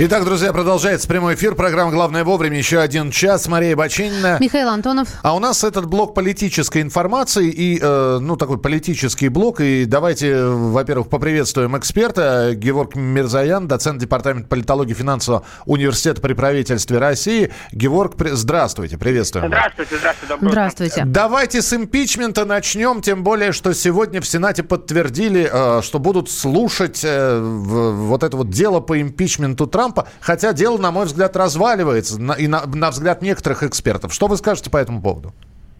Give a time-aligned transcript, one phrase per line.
[0.00, 1.56] Итак, друзья, продолжается прямой эфир.
[1.56, 2.56] Программа «Главное вовремя».
[2.56, 3.48] Еще один час.
[3.48, 4.36] Мария Бачинина.
[4.38, 5.08] Михаил Антонов.
[5.22, 9.60] А у нас этот блок политической информации и, э, ну, такой политический блок.
[9.60, 12.52] И давайте, во-первых, поприветствуем эксперта.
[12.54, 17.52] Геворг Мирзаян, доцент Департамента политологии финансового университета при правительстве России.
[17.72, 19.48] Геворг, здравствуйте, приветствуем.
[19.48, 20.32] Здравствуйте, здравствуйте.
[20.32, 21.04] Добрый здравствуйте.
[21.06, 27.00] Давайте с импичмента начнем, тем более, что сегодня в Сенате подтвердили, э, что будут слушать
[27.02, 32.20] э, вот это вот дело по импичменту Трампа Трампа, хотя дело, на мой взгляд, разваливается,
[32.20, 34.12] на, и на, на взгляд некоторых экспертов.
[34.12, 35.32] Что вы скажете по этому поводу?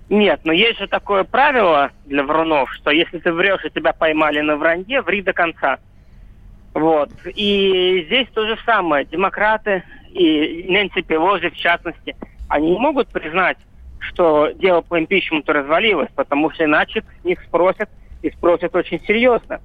[0.09, 4.41] Нет, но есть же такое правило для врунов, что если ты врешь и тебя поймали
[4.41, 5.79] на вранье, ври до конца.
[6.73, 7.11] Вот.
[7.27, 9.05] И здесь то же самое.
[9.05, 9.83] Демократы
[10.13, 12.17] и Нэнси Пелози, в частности,
[12.49, 13.59] они не могут признать,
[13.99, 17.91] что дело по импичменту развалилось, потому что иначе с них спросят,
[18.23, 19.61] и спросят очень серьезно.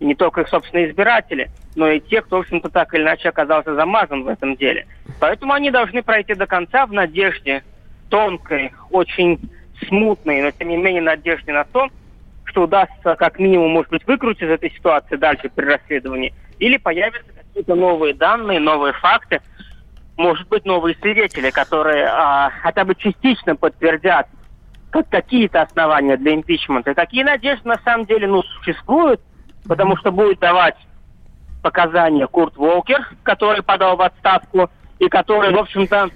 [0.00, 3.74] Не только их собственные избиратели– но и те, кто, в общем-то, так или иначе оказался
[3.74, 4.86] замазан в этом деле.
[5.20, 7.62] Поэтому они должны пройти до конца в надежде
[8.10, 9.40] тонкой, очень
[9.86, 11.88] смутной, но тем не менее надежде на то,
[12.44, 17.32] что удастся как минимум, может быть, выкрутить из этой ситуации дальше при расследовании, или появятся
[17.32, 19.40] какие-то новые данные, новые факты,
[20.16, 24.28] может быть, новые свидетели, которые а, хотя бы частично подтвердят
[24.90, 26.92] как какие-то основания для импичмента.
[26.92, 29.20] И такие надежды на самом деле ну, существуют,
[29.66, 30.76] потому что будет давать
[31.62, 36.10] показания Курт Волкер, который подал в отставку и который, в общем-то,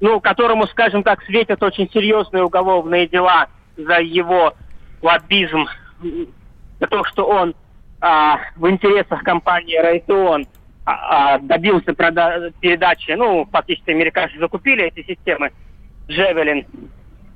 [0.00, 3.46] ну, которому, скажем так, светят очень серьезные уголовные дела
[3.76, 4.54] за его
[5.02, 5.66] лоббизм,
[6.80, 7.54] за то, что он
[8.00, 10.46] а, в интересах компании Райтеон
[10.84, 15.52] а, а, добился прода- передачи, ну, фактически американцы закупили эти системы
[16.08, 16.66] Джевелин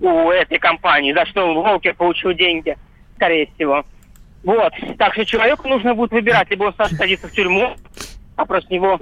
[0.00, 2.76] у этой компании, за что Волкер получил деньги,
[3.16, 3.84] скорее всего.
[4.44, 4.72] Вот.
[4.98, 6.50] Так что человеку нужно будет выбирать.
[6.50, 7.76] Либо он садится в тюрьму,
[8.36, 8.98] а против него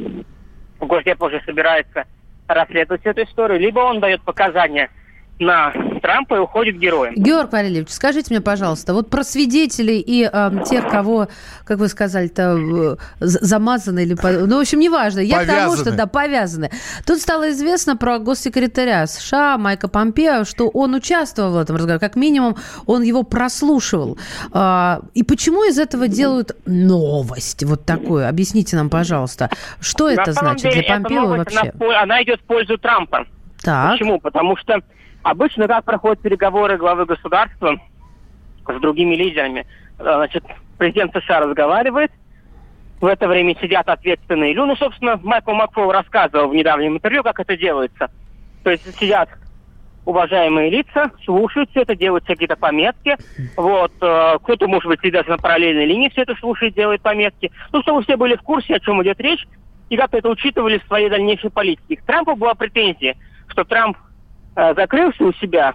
[0.80, 2.04] Госдеп уже собирается
[2.48, 4.90] расследовать эту историю, либо он дает показания
[5.38, 7.14] на Трампа и уходит героем.
[7.14, 11.28] Георг Валерьевич, скажите мне, пожалуйста, вот про свидетелей и э, тех, кого,
[11.64, 14.16] как вы сказали-то, э, замазаны или...
[14.46, 15.20] Ну, в общем, неважно.
[15.20, 15.58] Я повязаны.
[15.58, 16.70] к тому, что, да, повязаны.
[17.06, 22.00] Тут стало известно про госсекретаря США Майка Помпео, что он участвовал в этом разговоре.
[22.00, 24.18] Как минимум, он его прослушивал.
[24.54, 28.28] Э, и почему из этого делают новость вот такую?
[28.28, 29.50] Объясните нам, пожалуйста.
[29.80, 31.72] Что на это значит деле, для Помпео вообще?
[31.78, 33.26] Она, она идет в пользу Трампа.
[33.62, 33.92] Так.
[33.92, 34.20] Почему?
[34.20, 34.80] Потому что
[35.26, 37.76] Обычно как проходят переговоры главы государства
[38.68, 39.66] с другими лидерами?
[39.98, 40.44] Э, значит,
[40.78, 42.12] президент США разговаривает,
[43.00, 44.68] в это время сидят ответственные люди.
[44.68, 48.08] Ну, собственно, Майкл Макфол рассказывал в недавнем интервью, как это делается.
[48.62, 49.28] То есть сидят
[50.04, 53.16] уважаемые лица, слушают все это, делают какие-то пометки.
[53.56, 57.50] Вот, э, кто-то, может быть, даже на параллельной линии все это слушает, делает пометки.
[57.72, 59.44] Ну, чтобы все были в курсе, о чем идет речь,
[59.90, 61.96] и как-то это учитывали в своей дальнейшей политике.
[61.96, 63.16] К Трампу была претензия,
[63.48, 63.96] что Трамп
[64.56, 65.74] закрылся у себя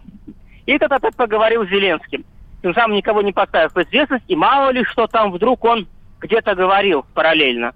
[0.66, 2.24] и этот опять поговорил с Зеленским.
[2.62, 5.88] Тем самым никого не поставив в известность, и мало ли, что там вдруг он
[6.20, 7.74] где-то говорил параллельно.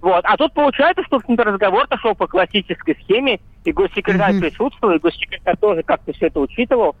[0.00, 0.24] Вот.
[0.24, 4.40] А тут получается, что, в общем-то, разговор шел по классической схеме, и госсекретарь mm-hmm.
[4.40, 6.96] присутствовал, и госсекретарь тоже как-то все это учитывал.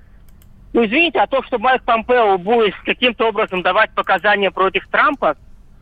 [0.72, 5.36] Ну, извините, а то, что Майк Помпео будет каким-то образом давать показания против Трампа,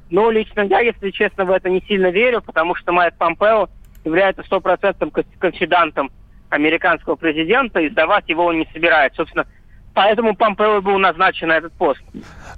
[0.08, 3.69] ну, лично я, если честно, в это не сильно верю, потому что Майк Помпео
[4.04, 6.10] является стопроцентным конфидантом
[6.50, 9.16] американского президента, и сдавать его он не собирается.
[9.19, 9.47] Собственно,
[9.94, 12.00] поэтому Помпео был назначен на этот пост.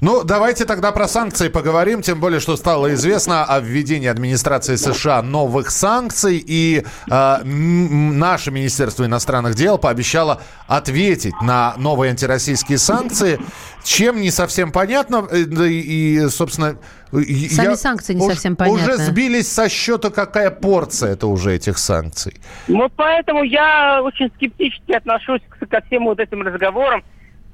[0.00, 5.22] Ну, давайте тогда про санкции поговорим, тем более, что стало известно о введении администрации США
[5.22, 13.38] новых санкций, и э, наше Министерство иностранных дел пообещало ответить на новые антироссийские санкции,
[13.84, 16.76] чем не совсем понятно, э, и, и собственно...
[17.12, 18.82] Сами я, санкции не уж, совсем понятны.
[18.82, 22.40] Уже сбились со счета, какая порция это уже этих санкций.
[22.68, 27.04] Вот поэтому я очень скептически отношусь к, ко всем вот этим разговорам,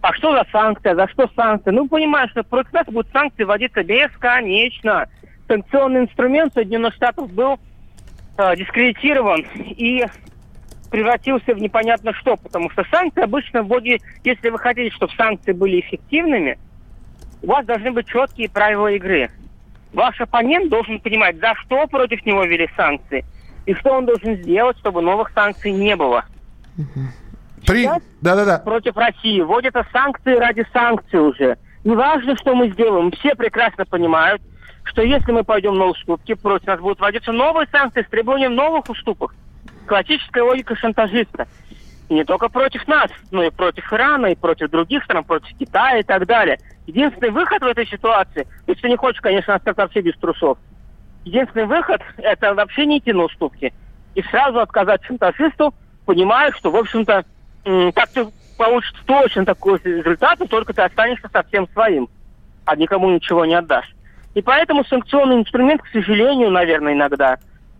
[0.00, 1.70] а что за санкция, за что санкции?
[1.70, 5.08] Ну, понимаешь, что против нас будут санкции вводиться бесконечно.
[5.48, 7.58] Санкционный инструмент Соединенных Штатов был
[8.36, 10.06] э, дискредитирован и
[10.90, 15.80] превратился в непонятно что, потому что санкции обычно вводят, если вы хотите, чтобы санкции были
[15.80, 16.58] эффективными,
[17.42, 19.30] у вас должны быть четкие правила игры.
[19.98, 23.24] Ваш оппонент должен понимать, за что против него ввели санкции,
[23.66, 26.24] и что он должен сделать, чтобы новых санкций не было.
[27.66, 27.84] При...
[27.84, 28.58] Да, да, да.
[28.58, 31.58] Против России вводятся санкции ради санкций уже.
[31.82, 34.40] Неважно, что мы сделаем, все прекрасно понимают,
[34.84, 38.88] что если мы пойдем на уступки, против нас будут вводиться новые санкции с требованием новых
[38.88, 39.34] уступок.
[39.86, 41.48] Классическая логика шантажиста.
[42.08, 45.98] И не только против нас, но и против Ирана, и против других стран, против Китая
[45.98, 46.58] и так далее.
[46.86, 50.56] Единственный выход в этой ситуации, если ты не хочешь, конечно, остаться вообще без трусов,
[51.24, 53.74] единственный выход– это вообще не идти на уступки.
[54.14, 55.74] И сразу отказать шантажисту,
[56.06, 57.24] понимая, что, в общем-то,
[57.94, 58.26] так ты
[58.56, 62.08] получишь точно такой результат, только ты останешься совсем своим,
[62.64, 63.94] а никому ничего не отдашь.
[64.34, 67.38] И поэтому санкционный инструмент, к сожалению, наверное, иногда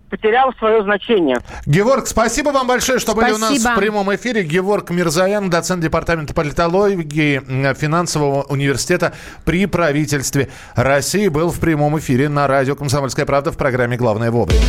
[0.09, 1.39] потерял свое значение.
[1.67, 3.39] Геворг, спасибо вам большое, что спасибо.
[3.39, 4.43] были у нас в прямом эфире.
[4.43, 9.15] Геворг Мирзаян, доцент департамента политологии финансового университета
[9.45, 14.61] при правительстве России, был в прямом эфире на радио «Комсомольская правда» в программе «Главное вовремя».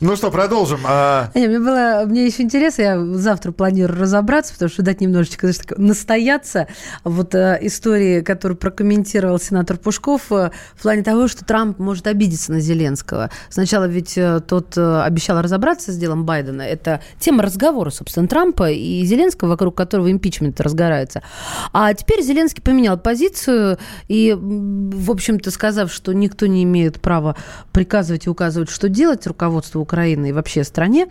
[0.00, 0.78] Ну что, продолжим.
[0.84, 1.28] А...
[1.34, 5.76] Не, мне было, мне еще интересно, я завтра планирую разобраться, потому что дать немножечко знаешь,
[5.76, 6.68] настояться
[7.02, 12.52] вот э, истории, которую прокомментировал сенатор Пушков э, в плане того, что Трамп может обидеться
[12.52, 13.30] на Зеленского.
[13.48, 16.62] Сначала ведь э, тот э, обещал разобраться с делом Байдена.
[16.62, 21.24] Это тема разговора, собственно, Трампа и Зеленского, вокруг которого импичмент разгорается.
[21.72, 27.34] А теперь Зеленский поменял позицию и, в общем-то, сказав, что никто не имеет права
[27.72, 31.06] приказывать и указывать, что делать руководству Украины и вообще стране.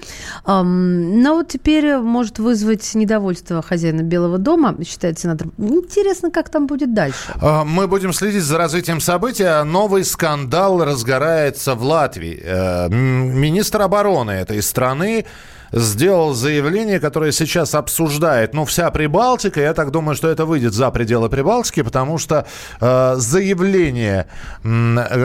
[0.46, 5.48] Но вот теперь может вызвать недовольство хозяина Белого дома, считает сенатор.
[5.58, 7.34] Интересно, как там будет дальше.
[7.42, 9.64] А, мы будем следить за развитием событий.
[9.64, 12.40] Новый скандал разгорается в Латвии.
[12.44, 15.26] Э, министр обороны этой страны
[15.72, 19.62] сделал заявление, которое сейчас обсуждает, ну, вся Прибалтика.
[19.62, 22.46] Я так думаю, что это выйдет за пределы Прибалтики, потому что
[22.80, 24.28] э, заявление
[24.64, 24.68] э,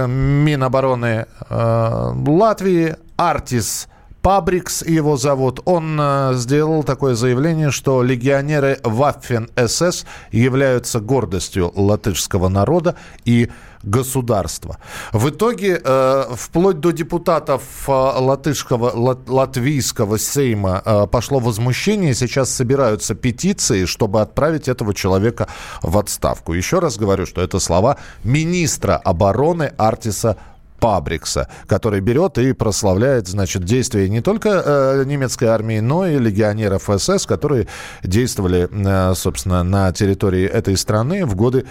[0.07, 3.89] Минобороны э, Латвии Артис
[4.23, 12.95] Пабрикс его зовут, он э, сделал такое заявление, что легионеры Waffen-СС являются гордостью латышского народа
[13.25, 13.51] и
[13.83, 14.79] государства.
[15.13, 22.15] В итоге, э, вплоть до депутатов э, латышского, лат, латвийского сейма пошло возмущение.
[22.15, 25.49] Сейчас собираются петиции, чтобы отправить этого человека
[25.83, 26.53] в отставку.
[26.53, 30.37] Еще раз говорю, что это слова министра обороны Артиса
[30.83, 36.91] Пабрикса, который берет и прославляет, значит, действия не только э, немецкой армии, но и легионеров
[36.99, 37.69] СС, которые
[38.03, 41.67] действовали, э, собственно, на территории этой страны в годы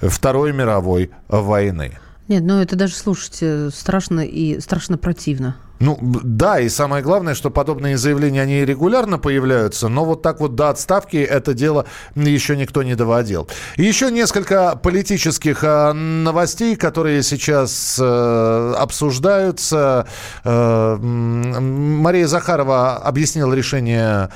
[0.00, 1.98] Второй мировой войны.
[2.26, 3.42] Нет, ну это даже слушать
[3.74, 5.56] страшно и страшно противно.
[5.80, 10.54] Ну, да, и самое главное, что подобные заявления, они регулярно появляются, но вот так вот
[10.54, 13.48] до отставки это дело еще никто не доводил.
[13.76, 20.06] Еще несколько политических э, новостей, которые сейчас э, обсуждаются.
[20.44, 24.30] Э, Мария Захарова объяснила решение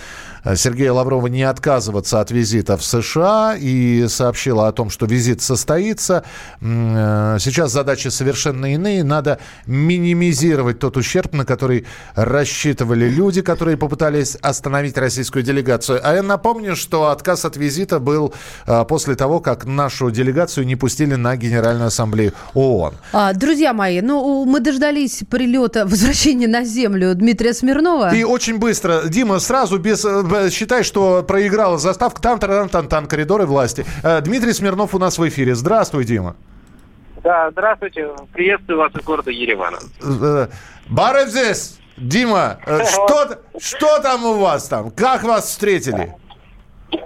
[0.57, 6.25] Сергея Лаврова не отказываться от визита в США и сообщила о том, что визит состоится.
[6.61, 9.05] Э, сейчас задачи совершенно иные.
[9.05, 16.01] Надо минимизировать тот ущерб, на который рассчитывали люди, которые попытались остановить российскую делегацию.
[16.03, 18.35] А я напомню, что отказ от визита был
[18.67, 22.95] э, после того, как нашу делегацию не пустили на Генеральную Ассамблею ООН.
[23.13, 28.15] А, друзья мои, ну мы дождались прилета, возвращения на Землю Дмитрия Смирнова.
[28.15, 30.05] И очень быстро, Дима, сразу без
[30.51, 32.21] считай, что проиграла заставка.
[32.21, 33.85] Там, там, там, там, коридоры власти.
[34.03, 35.55] Э, Дмитрий Смирнов у нас в эфире.
[35.55, 36.37] Здравствуй, Дима.
[37.23, 38.09] Да, здравствуйте.
[38.33, 39.79] Приветствую вас из города Еревана.
[40.03, 40.49] Э,
[40.89, 41.79] Баров здесь.
[41.97, 44.91] Дима, э, что, что там у вас там?
[44.91, 46.15] Как вас встретили?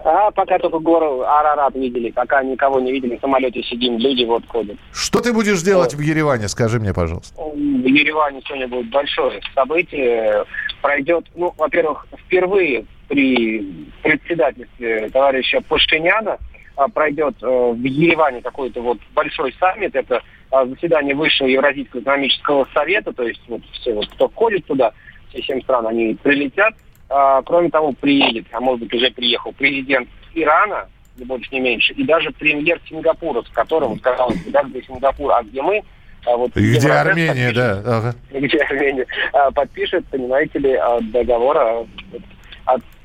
[0.05, 2.11] А, пока только гору Арарат видели.
[2.11, 3.17] Пока никого не видели.
[3.17, 4.77] В самолете сидим, люди вот ходят.
[4.93, 6.01] Что ты будешь делать вот.
[6.01, 6.49] в Ереване?
[6.49, 7.35] Скажи мне, пожалуйста.
[7.41, 10.45] В Ереване сегодня будет большое событие.
[10.83, 13.63] Пройдет, ну, во-первых, впервые при
[14.03, 16.39] председательстве товарища Пашиняна
[16.77, 19.95] а, пройдет э, в Ереване какой-то вот большой саммит.
[19.95, 24.93] Это а, заседание Высшего Евразийского экономического совета, то есть вот все, вот, кто входит туда,
[25.29, 26.73] все семь стран, они прилетят.
[27.11, 30.89] А, кроме того, приедет, а может быть уже приехал, президент Ирана,
[31.19, 35.43] не больше, не меньше, и даже премьер Сингапура, с которым сказал, да, где Сингапур, а
[35.43, 35.83] где мы,
[36.25, 37.83] вот и где Армения, да.
[37.85, 38.15] Ага.
[38.31, 39.07] Где Армения.
[39.55, 40.81] Подпишет, понимаете ли,
[41.13, 41.87] договор о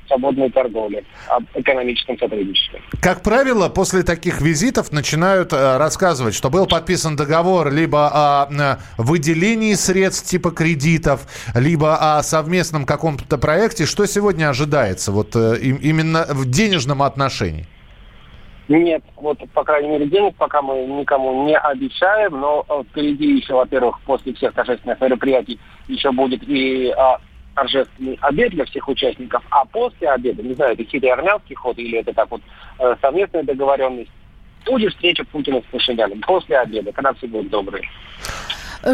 [0.08, 2.80] свободной торговли, об экономическом сотрудничестве.
[3.00, 8.76] Как правило, после таких визитов начинают э, рассказывать, что был подписан договор либо о э,
[8.96, 13.86] выделении средств типа кредитов, либо о совместном каком-то проекте.
[13.86, 17.66] Что сегодня ожидается вот э, именно в денежном отношении?
[18.68, 23.98] Нет, вот, по крайней мере, денег пока мы никому не обещаем, но впереди еще, во-первых,
[24.04, 27.18] после всех торжественных мероприятий еще будет и а,
[27.58, 31.98] торжественный обед для всех участников, а после обеда, не знаю, это хитрый армянский ход или
[31.98, 32.40] это так вот
[32.78, 34.10] э, совместная договоренность,
[34.64, 37.82] будет встреча Путина с Пашиняном после обеда, когда все будут добрые.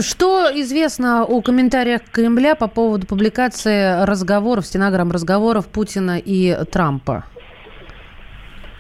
[0.00, 7.24] Что известно о комментариях Кремля по поводу публикации разговоров, стенограмм разговоров Путина и Трампа?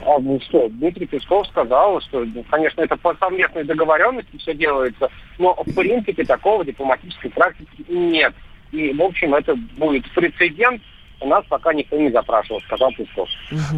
[0.00, 5.10] А, ну что, Дмитрий Песков сказал, что, ну, конечно, это по совместной договоренности все делается,
[5.38, 8.34] но в принципе такого дипломатической практики нет.
[8.74, 10.82] И, в общем, это будет прецедент,
[11.24, 13.28] у нас пока никто не запрашивал, сказал Песков.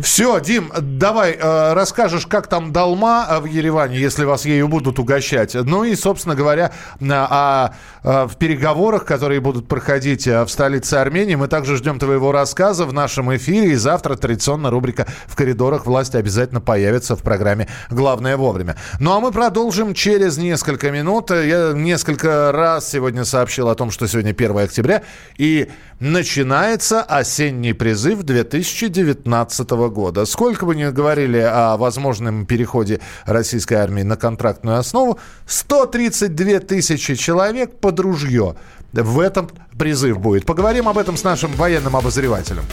[0.03, 4.99] Все, Дим, давай э, расскажешь, как там долма э, в Ереване, если вас ею будут
[4.99, 5.55] угощать.
[5.55, 7.71] Ну и, собственно говоря, о,
[8.03, 12.85] о, в переговорах, которые будут проходить э, в столице Армении, мы также ждем твоего рассказа
[12.85, 13.71] в нашем эфире.
[13.71, 18.77] И завтра традиционно рубрика «В коридорах власти» обязательно появится в программе «Главное вовремя».
[18.99, 21.31] Ну а мы продолжим через несколько минут.
[21.31, 25.03] Я несколько раз сегодня сообщил о том, что сегодня 1 октября,
[25.39, 27.03] и начинается
[27.37, 30.25] осенний призыв 2019 года.
[30.25, 37.79] Сколько бы ни говорили о возможном переходе российской армии на контрактную основу, 132 тысячи человек
[37.79, 38.57] под ружье.
[38.93, 40.47] В этом призыв будет.
[40.47, 42.65] Поговорим об этом с нашим военным обозревателем.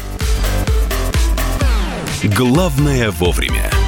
[2.24, 3.83] Главное вовремя.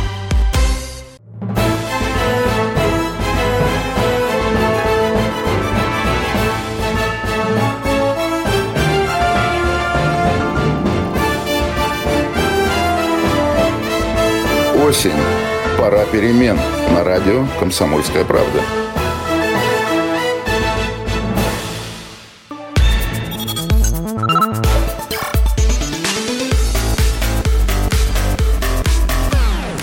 [14.96, 15.12] Осень.
[15.78, 16.58] Пора перемен.
[16.94, 18.62] На радио «Комсомольская правда».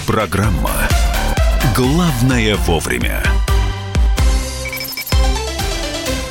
[0.07, 0.71] Программа
[1.77, 3.23] «Главное вовремя».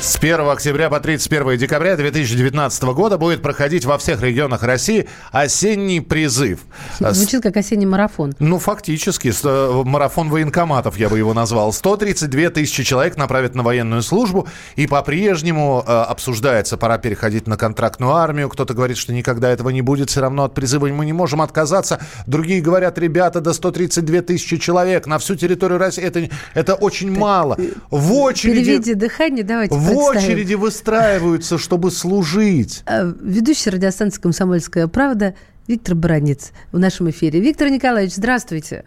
[0.00, 6.00] С 1 октября по 31 декабря 2019 года будет проходить во всех регионах России осенний
[6.00, 6.58] призыв.
[6.98, 8.34] Звучит как осенний марафон.
[8.38, 9.32] Ну, фактически.
[9.44, 11.72] Э, марафон военкоматов, я бы его назвал.
[11.72, 14.48] 132 тысячи человек направят на военную службу.
[14.76, 18.48] И по-прежнему э, обсуждается, пора переходить на контрактную армию.
[18.48, 20.10] Кто-то говорит, что никогда этого не будет.
[20.10, 22.00] Все равно от призыва мы не можем отказаться.
[22.26, 26.02] Другие говорят, ребята, до 132 тысячи человек на всю территорию России.
[26.02, 27.58] Это, это очень так, мало.
[27.90, 28.64] В очереди...
[28.64, 32.82] Переведи дыхание, давайте В очереди выстраиваются, чтобы служить.
[33.20, 35.34] Ведущий радиостанции «Комсомольская правда»
[35.68, 37.40] Виктор Баранец в нашем эфире.
[37.40, 38.84] Виктор Николаевич, здравствуйте.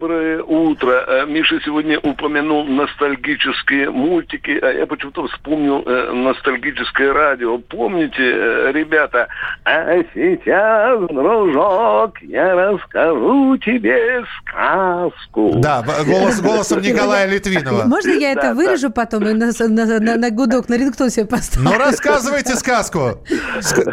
[0.00, 1.04] Доброе утро.
[1.06, 7.58] Э, Миша сегодня упомянул ностальгические мультики, а я почему-то вспомнил э, ностальгическое радио.
[7.58, 9.28] Помните, э, ребята,
[9.66, 15.56] а сейчас, дружок, я расскажу тебе сказку.
[15.56, 17.84] Да, голос, голосом Николая Литвинова.
[17.84, 21.68] Можно я это вырежу потом и на, на, на, на гудок, на рингтон себе поставлю?
[21.68, 23.22] Ну, рассказывайте сказку,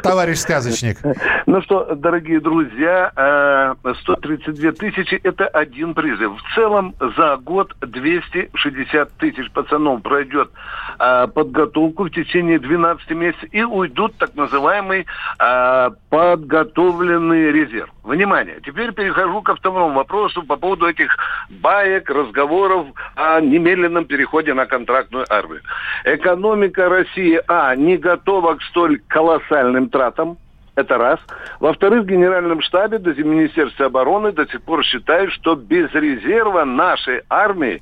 [0.01, 0.99] товарищ сказочник.
[1.45, 6.31] Ну что, дорогие друзья, 132 тысячи это один призыв.
[6.37, 10.51] В целом за год 260 тысяч пацанов пройдет
[10.99, 15.07] э, подготовку в течение 12 месяцев и уйдут так называемый
[15.39, 17.89] э, подготовленный резерв.
[18.03, 21.17] Внимание, теперь перехожу ко второму вопросу по поводу этих
[21.49, 22.85] баек, разговоров
[23.15, 25.61] о немедленном переходе на контрактную армию.
[26.05, 30.37] Экономика России, а, не готова к столь колоссальным тратам,
[30.77, 31.19] это раз.
[31.59, 37.23] Во-вторых, в Генеральном штабе, до Министерства обороны до сих пор считают, что без резерва нашей
[37.29, 37.81] армии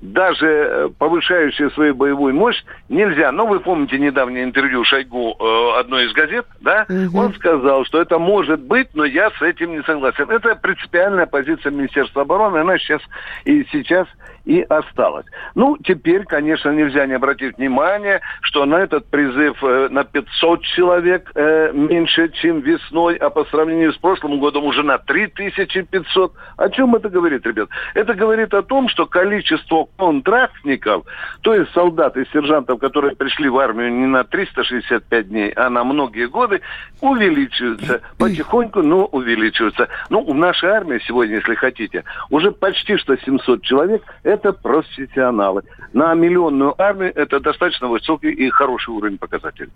[0.00, 3.32] даже э, повышающие свою боевую мощь нельзя.
[3.32, 6.86] Но вы помните недавнее интервью Шойгу э, одной из газет, да?
[6.88, 7.18] Угу.
[7.18, 10.30] Он сказал, что это может быть, но я с этим не согласен.
[10.30, 13.00] Это принципиальная позиция Министерства обороны, она сейчас
[13.44, 14.06] и сейчас
[14.46, 15.26] и осталось.
[15.54, 21.32] Ну, теперь, конечно, нельзя не обратить внимание, что на этот призыв э, на 500 человек
[21.34, 26.32] э, меньше, чем весной, а по сравнению с прошлым годом уже на 3500.
[26.56, 27.68] О чем это говорит, ребят?
[27.94, 31.04] Это говорит о том, что количество контрактников,
[31.42, 35.84] то есть солдат и сержантов, которые пришли в армию не на 365 дней, а на
[35.84, 36.60] многие годы,
[37.00, 38.00] увеличивается.
[38.18, 39.88] Потихоньку, но увеличивается.
[40.10, 45.62] Ну, в нашей армии сегодня, если хотите, уже почти что 700 человек– это профессионалы.
[45.92, 49.70] На миллионную армию это достаточно высокий и хороший уровень показателей.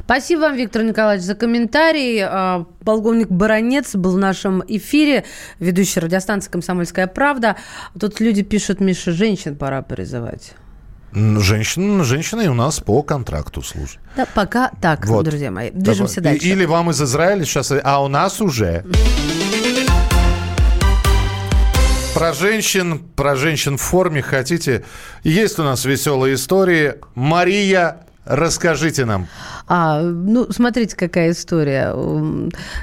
[0.00, 2.20] Спасибо вам, Виктор Николаевич, за комментарий.
[2.22, 5.24] А, полковник Баранец был в нашем эфире,
[5.58, 7.56] ведущий радиостанции «Комсомольская правда».
[7.98, 9.12] Тут люди пишут, Миша,
[9.50, 10.52] женщин пора призывать.
[11.12, 13.98] Женщин, женщины у нас по контракту служат.
[14.16, 15.24] Да, пока так, вот.
[15.24, 15.70] друзья мои.
[15.70, 16.38] Движемся Давай.
[16.38, 16.48] дальше.
[16.48, 18.84] Или вам из Израиля сейчас, а у нас уже.
[22.14, 24.84] Про женщин, про женщин в форме хотите?
[25.24, 26.94] Есть у нас веселые истории.
[27.14, 29.26] Мария, расскажите нам.
[29.66, 31.92] А, ну, смотрите, какая история.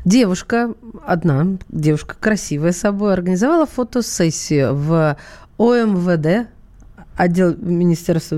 [0.03, 0.73] Девушка,
[1.05, 5.17] одна девушка, красивая собой, организовала фотосессию в
[5.57, 6.47] ОМВД
[7.17, 8.37] отдел Министерства...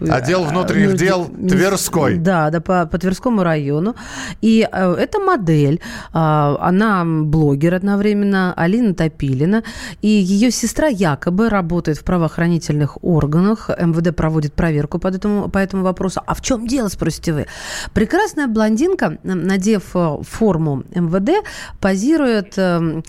[0.00, 2.16] Отдел внутренних дел Тверской.
[2.16, 3.96] Да, да, по, по Тверскому району.
[4.40, 9.64] И э, эта модель, э, она блогер одновременно, Алина Топилина,
[10.00, 13.68] и ее сестра якобы работает в правоохранительных органах.
[13.68, 16.22] МВД проводит проверку по этому, по этому вопросу.
[16.24, 17.46] А в чем дело, спросите вы?
[17.92, 21.44] Прекрасная блондинка, надев э, форму МВД,
[21.80, 22.54] позирует...
[22.56, 23.02] Э,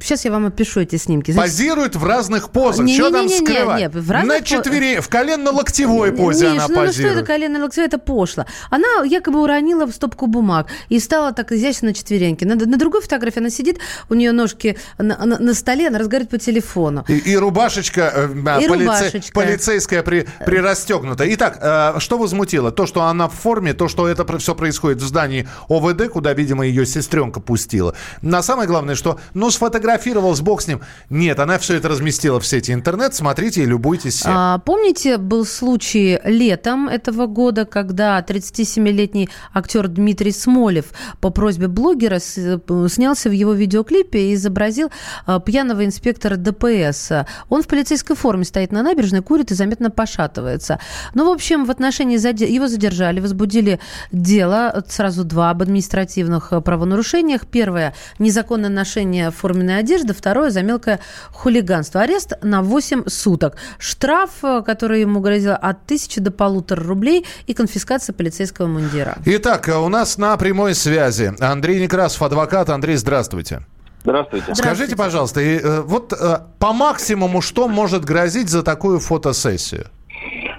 [0.00, 1.32] сейчас я вам опишу эти снимки.
[1.32, 2.86] Позирует в разных позах.
[2.86, 3.78] Не, что не, там не, скрывать?
[3.78, 6.96] Не, не, в разных четвере, в коленно-локтевой позе Миш, она ну, позирует.
[6.96, 7.86] ну что это колено-локтевой?
[7.86, 8.46] Это пошло.
[8.70, 12.44] Она якобы уронила в стопку бумаг и стала так изящно на четвереньки.
[12.44, 13.78] На, на другой фотографии она сидит,
[14.08, 17.04] у нее ножки на, на, на столе, она разговаривает по телефону.
[17.08, 18.28] И, и рубашечка, э,
[18.62, 19.32] и полице, рубашечка.
[19.32, 21.24] полицейская при, прирастегнута.
[21.34, 22.70] Итак, э, что возмутило?
[22.70, 26.66] То, что она в форме, то, что это все происходит в здании ОВД, куда, видимо,
[26.66, 27.94] ее сестренка пустила.
[28.20, 30.80] На самое главное, что, ну, сфотографировал, с бог с ним.
[31.10, 33.14] Нет, она все это разместила в сети интернет.
[33.14, 34.22] Смотрите и любуйтесь.
[34.44, 40.86] А, помните, был случай летом этого года, когда 37-летний актер Дмитрий Смолев
[41.20, 44.90] по просьбе блогера снялся в его видеоклипе и изобразил
[45.26, 47.24] а, пьяного инспектора ДПС.
[47.50, 50.80] Он в полицейской форме стоит на набережной, курит и заметно пошатывается.
[51.14, 52.16] Ну, в общем, в отношении
[52.52, 53.78] его задержали, возбудили
[54.10, 57.46] дело, сразу два, об административных правонарушениях.
[57.46, 60.14] Первое– незаконное ношение форменной одежды.
[60.14, 60.98] Второе– за мелкое
[61.30, 62.00] хулиганство.
[62.00, 63.56] Арест на 8 суток.
[63.78, 69.16] Штраф, который ему грозил от тысячи до полутора рублей и конфискация полицейского мундира.
[69.24, 72.70] Итак, у нас на прямой связи Андрей Некрасов, адвокат.
[72.70, 73.62] Андрей, здравствуйте.
[74.04, 74.54] Здравствуйте.
[74.54, 79.86] Скажите, пожалуйста, э, вот э, по максимуму что может грозить за такую фотосессию?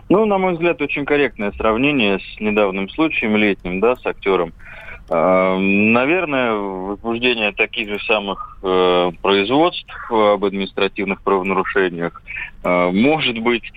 [0.09, 4.53] Ну, на мой взгляд, очень корректное сравнение с недавним случаем летним, да, с актером.
[5.09, 12.21] Э, наверное, возбуждение таких же самых э, производств об административных правонарушениях
[12.63, 13.71] э, может быть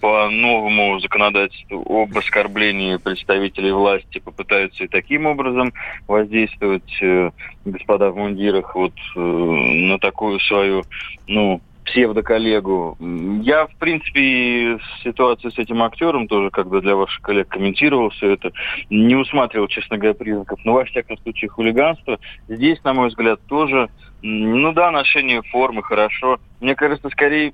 [0.00, 5.72] по новому законодательству об оскорблении представителей власти попытаются и таким образом
[6.06, 7.30] воздействовать э,
[7.64, 10.84] господа в мундирах вот э, на такую свою,
[11.26, 11.60] ну,
[11.90, 12.96] псевдоколлегу.
[13.42, 18.52] Я, в принципе, ситуацию с этим актером тоже, когда для ваших коллег комментировал все это,
[18.90, 20.60] не усматривал, честно говоря, признаков.
[20.64, 23.88] Но, во всяком случае, хулиганство здесь, на мой взгляд, тоже
[24.22, 26.38] ну да, ношение формы хорошо.
[26.60, 27.52] Мне кажется, скорее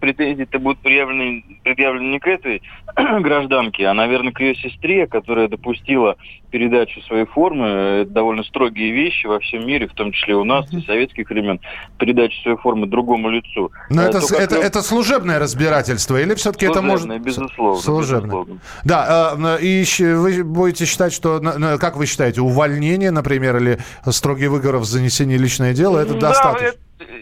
[0.00, 2.62] претензии-то будут предъявлены, предъявлены не к этой
[3.20, 6.16] гражданке, а, наверное, к ее сестре, которая допустила
[6.50, 7.66] передачу своей формы.
[7.66, 11.60] Это довольно строгие вещи во всем мире, в том числе у нас, и советских времен,
[11.98, 13.70] передачу своей формы другому лицу.
[13.90, 17.06] Но это, это, это, это служебное разбирательство или все-таки это может...
[17.20, 17.82] безусловно.
[17.82, 18.30] Служебное.
[18.30, 18.60] Безусловно.
[18.84, 21.42] Да, а, и вы будете считать, что,
[21.78, 26.66] как вы считаете, увольнение, например, или строгий выговор в занесении личное дело, это да, достаточно?
[26.66, 26.78] Это,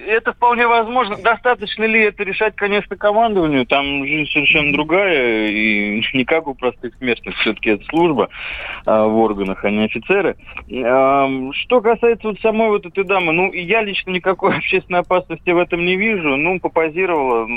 [0.07, 1.17] это вполне возможно.
[1.17, 3.67] Достаточно ли это решать, конечно, командованию?
[3.67, 7.37] Там жизнь совершенно другая, и не как у простых смертных.
[7.39, 8.29] Все-таки это служба
[8.87, 10.37] а, в органах, а не офицеры.
[10.85, 15.59] А, что касается вот самой вот этой дамы, ну, я лично никакой общественной опасности в
[15.59, 16.37] этом не вижу.
[16.37, 17.49] Ну, попозировала,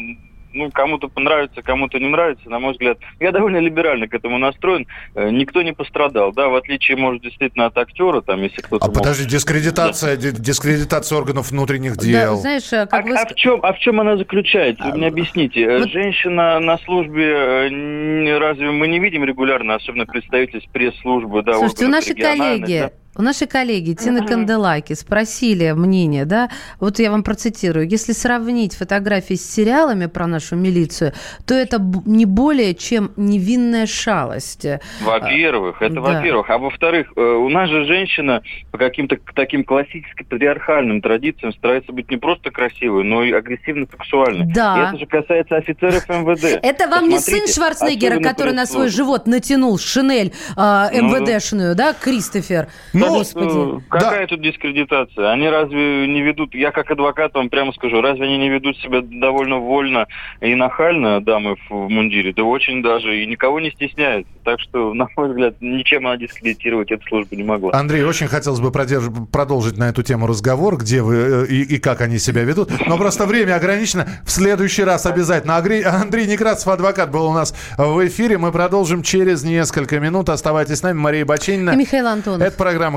[0.58, 2.98] ну, кому-то понравится, кому-то не нравится, на мой взгляд.
[3.20, 4.88] Я довольно либерально к этому настроен.
[5.16, 8.86] Э, никто не пострадал, да, в отличие, может, действительно от актера, там, если кто-то...
[8.86, 8.98] А мог...
[8.98, 10.32] подожди, дискредитация, да.
[10.32, 12.36] дискредитация органов внутренних дел.
[12.36, 13.16] Да, знаешь, э, как а, вы...
[13.16, 14.84] а, в чем, а в чем она заключается?
[14.84, 15.62] Вы мне объясните.
[15.62, 15.90] Э, вот...
[15.90, 22.16] Женщина на службе, разве мы не видим регулярно, особенно представитель пресс-службы, да, Слушайте, у нашей
[22.16, 22.80] коллеги...
[22.80, 22.92] Да?
[23.18, 24.26] У нашей коллеги Тины.
[24.28, 26.50] Канделаки спросили мнение, да,
[26.80, 31.14] вот я вам процитирую, если сравнить фотографии с сериалами про нашу милицию,
[31.46, 34.68] то это не более чем невинная шалость.
[35.02, 36.02] Во-первых, это да.
[36.02, 36.50] во-первых.
[36.50, 42.12] А во-вторых, э, у нас же женщина по каким-то таким классическим патриархальным традициям старается быть
[42.12, 44.46] не просто красивой, но и агрессивно-сексуальной.
[44.54, 44.78] Да.
[44.78, 46.60] И это же касается офицеров МВД.
[46.64, 52.68] Это вам не сын Шварценеггера, который на свой живот натянул шинель МВДшную, ну, да, Кристофер?
[52.94, 53.78] Ну, ну, Господи.
[53.78, 54.28] Э, какая да.
[54.28, 55.32] тут дискредитация?
[55.32, 59.02] Они разве не ведут, я как адвокат вам прямо скажу, разве они не ведут себя
[59.02, 60.08] довольно вольно
[60.42, 62.34] и нахально, дамы в мундире?
[62.34, 64.32] Да очень даже, и никого не стесняются.
[64.44, 67.74] Так что, на мой взгляд, ничем она дискредитировать эту службу не могла.
[67.74, 69.06] Андрей, очень хотелось бы продерж...
[69.32, 72.72] продолжить на эту тему разговор, где вы э, и, и как они себя ведут.
[72.88, 74.08] Но просто время ограничено.
[74.26, 75.58] В следующий раз обязательно.
[75.58, 78.38] Андрей Некрасов, адвокат, был у нас в эфире.
[78.38, 80.30] Мы продолжим через несколько минут.
[80.30, 80.98] Оставайтесь с нами.
[80.98, 81.72] Мария Бачинина.
[81.72, 82.42] И Михаил Антонов.
[82.42, 82.97] Это программа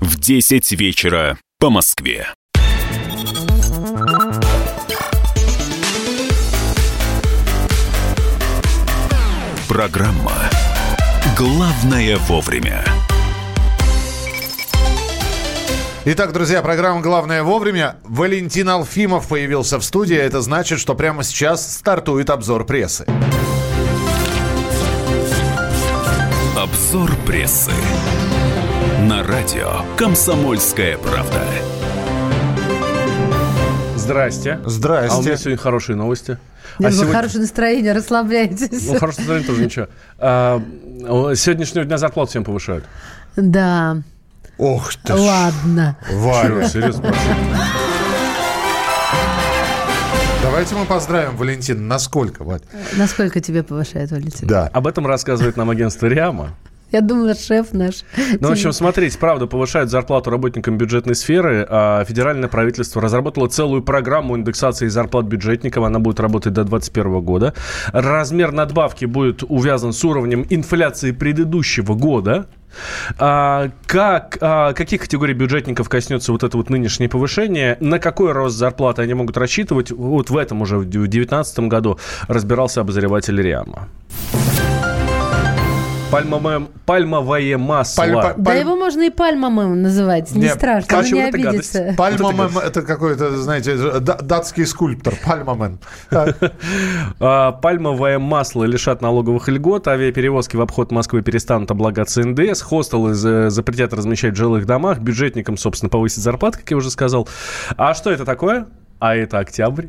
[0.00, 2.26] в 10 вечера по Москве.
[9.68, 10.32] Программа
[11.36, 12.84] «Главное вовремя».
[16.04, 17.96] Итак, друзья, программа «Главное вовремя».
[18.04, 20.16] Валентин Алфимов появился в студии.
[20.16, 23.06] Это значит, что прямо сейчас стартует обзор прессы.
[26.56, 27.72] Обзор прессы.
[29.08, 31.40] На радио «Комсомольская правда».
[33.94, 34.58] Здрасте.
[34.64, 35.14] Здрасте.
[35.14, 36.30] А у меня сегодня хорошие новости.
[36.30, 36.40] Нет,
[36.80, 37.14] а вы сегодня...
[37.14, 38.88] хорошее настроение, расслабляйтесь.
[38.88, 39.86] Ну, хорошее настроение тоже ничего.
[40.18, 40.60] А,
[41.36, 42.84] с сегодняшнего дня зарплату всем повышают.
[43.36, 44.02] Да.
[44.58, 45.96] Ох ты ж, Ладно.
[46.10, 46.68] Валя.
[46.68, 47.14] Серьезно.
[50.42, 51.80] Давайте мы поздравим Валентина.
[51.80, 52.62] Насколько, Валь?
[52.96, 54.48] Насколько тебе повышает, Валентин?
[54.48, 54.66] Да.
[54.72, 56.56] Об этом рассказывает нам агентство Риама.
[56.92, 58.04] Я думала, шеф наш.
[58.40, 61.66] Ну, в общем, смотрите, правда, повышают зарплату работникам бюджетной сферы.
[61.68, 65.84] А федеральное правительство разработало целую программу индексации зарплат бюджетникам.
[65.84, 67.54] Она будет работать до 2021 года.
[67.92, 72.46] Размер надбавки будет увязан с уровнем инфляции предыдущего года.
[73.18, 77.76] А, как, а, каких категорий бюджетников коснется вот это вот нынешнее повышение?
[77.80, 79.90] На какой рост зарплаты они могут рассчитывать?
[79.90, 83.88] Вот в этом уже в 2019 году разбирался обозреватель РИАМа.
[86.10, 88.02] Пальмовое, пальмовое масло.
[88.04, 91.94] Паль- Да его можно и пальмомым называть, не Нет, страшно, почему не это обидится.
[91.96, 95.14] Пальмамен это какой-то, знаете, да- датский скульптор.
[95.24, 95.78] Пальмамен.
[96.08, 96.36] Так.
[97.18, 103.50] А, Пальмовое масло лишат налоговых льгот, авиаперевозки в обход Москвы перестанут облагаться НДС, хостелы за-
[103.50, 107.28] запретят размещать в жилых домах, бюджетникам, собственно, повысить зарплаты, как я уже сказал.
[107.76, 108.66] А что это такое?
[109.00, 109.86] А это октябрь.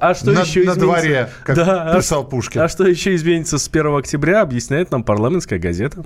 [0.00, 0.80] А что На- еще на изменится?
[0.80, 2.62] дворе, как а писал Пушкин.
[2.62, 6.04] А что еще изменится с 1 октября, объясняет нам парламентская газета.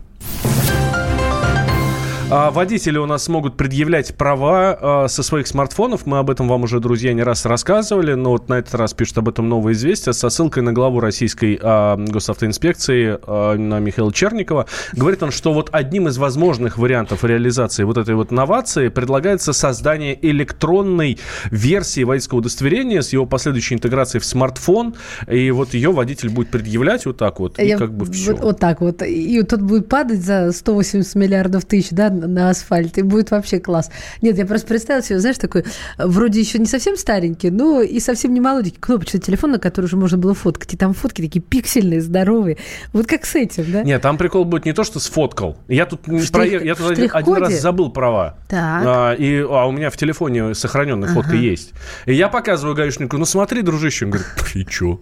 [2.30, 6.06] А водители у нас смогут предъявлять права а, со своих смартфонов.
[6.06, 8.14] Мы об этом вам уже, друзья, не раз рассказывали.
[8.14, 11.58] Но вот на этот раз пишет об этом новое известие со ссылкой на главу российской
[11.62, 13.18] а, госавтоинспекции
[13.58, 14.66] на Михаила Черникова.
[14.94, 20.18] Говорит он, что вот одним из возможных вариантов реализации вот этой вот новации предлагается создание
[20.26, 21.18] электронной
[21.50, 24.94] версии водительского удостоверения с его последующей интеграцией в смартфон.
[25.28, 27.58] И вот ее водитель будет предъявлять вот так вот.
[27.58, 28.32] И Я как бы все.
[28.32, 29.02] Вот, вот так вот.
[29.02, 32.98] И тут будет падать за 180 миллиардов тысяч, да, на асфальт.
[32.98, 33.90] И будет вообще класс.
[34.22, 35.64] Нет, я просто представила себе, знаешь, такой,
[35.98, 38.79] вроде еще не совсем старенький, но и совсем не молоденький.
[38.81, 40.74] Кнопочный телефон, на который уже можно было фоткать.
[40.74, 42.59] И там фотки такие пиксельные, здоровые.
[42.92, 43.83] Вот как с этим, да?
[43.83, 45.59] Нет, там прикол будет не то, что сфоткал.
[45.68, 48.38] Я тут, штрих- проех- я тут один, раз забыл права.
[48.48, 48.83] Так.
[48.87, 51.72] А, и, а у меня в телефоне сохраненная фотка есть.
[52.07, 54.05] И я показываю гаишнику, ну смотри, дружище.
[54.07, 55.00] Он говорит, и чё?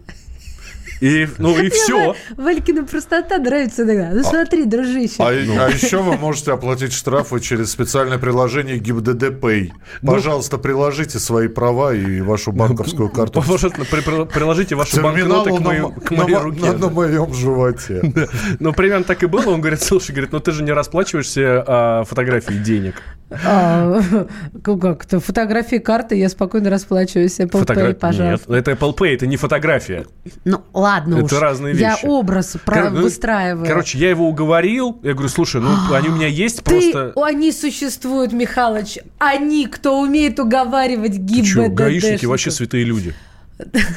[1.02, 2.14] И, ну и все.
[2.36, 4.10] Валькина простота нравится иногда.
[4.14, 5.16] Ну смотри, дружище.
[5.18, 9.72] А, а еще вы можете оплатить штрафы через специальное приложение ГИБДД Pay.
[10.00, 10.12] Ну.
[10.12, 13.40] Пожалуйста, приложите свои права и вашу банковскую карту.
[13.42, 16.60] Пожалуйста, при- при- приложите вашу Терминалу банкноту к, на, мою- мо- к моей мо- руке.
[16.60, 18.00] на- на моем животе.
[18.60, 19.50] Ну, примерно так и было.
[19.50, 23.02] Он говорит, слушай, говорит, ну ты же не расплачиваешься а, фотографией денег.
[23.44, 24.00] А,
[24.66, 25.18] ну как это?
[25.18, 27.40] Фотографии карты я спокойно расплачиваюсь.
[27.40, 28.52] Apple Pay, Фотогра- пожалуйста.
[28.52, 30.04] Нет, это Apple Pay, это не фотография.
[30.44, 31.32] Ну, ладно Это уж.
[31.32, 32.06] разные Я вещи.
[32.06, 33.66] образ про- Кор- ну, выстраиваю.
[33.66, 34.98] Короче, я его уговорил.
[35.02, 37.12] Я говорю, слушай, ну они у меня есть Ты, просто...
[37.16, 38.98] они существуют, Михалыч.
[39.18, 41.72] Они, кто умеет уговаривать ГИБДД.
[41.74, 43.14] гаишники вообще святые люди.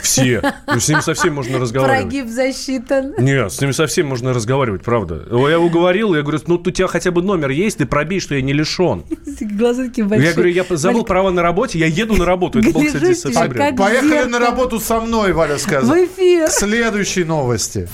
[0.01, 0.41] Все.
[0.67, 2.11] Ну, с ними совсем можно разговаривать.
[2.11, 3.13] ГИБ засчитан.
[3.17, 5.25] Нет, с ними совсем можно разговаривать, правда.
[5.29, 8.41] Я уговорил, я говорю, ну, у тебя хотя бы номер есть, ты пробей, что я
[8.41, 9.03] не лишен.
[9.41, 10.27] Глаза такие большие.
[10.29, 12.59] Я говорю, я забыл Валик, права на работе, я еду на работу.
[12.59, 16.05] Это было, кстати, совсем Поехали на работу со мной, Валя В сказала.
[16.05, 16.47] эфир.
[16.47, 17.87] К следующей новости.